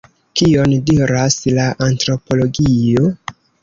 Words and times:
Kion 0.39 0.73
diras 0.87 1.39
la 1.59 1.69
antropologio? 1.91 3.19